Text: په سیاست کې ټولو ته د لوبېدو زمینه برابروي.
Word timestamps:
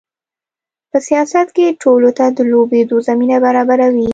په 0.91 0.97
سیاست 1.07 1.47
کې 1.55 1.77
ټولو 1.83 2.09
ته 2.17 2.25
د 2.37 2.39
لوبېدو 2.51 2.97
زمینه 3.07 3.37
برابروي. 3.45 4.07